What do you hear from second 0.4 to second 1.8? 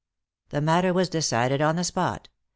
The matter was decided on